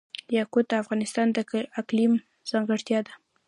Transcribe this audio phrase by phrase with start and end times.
[0.37, 1.37] یاقوت د افغانستان د
[1.81, 2.13] اقلیم
[2.49, 3.13] ځانګړتیا ده.